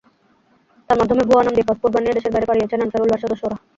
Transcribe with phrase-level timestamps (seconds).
[0.89, 3.57] তাঁর মাধ্যমে ভুয়া নাম দিয়ে পাসপোর্ট বানিয়ে দেশের বাইরে পালিয়েছেন আনসারুল্লাহর সদস্যরা।